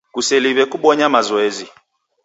Kuseliw'e 0.13 0.65
kubonya 0.71 1.05
mazoezi. 1.13 1.67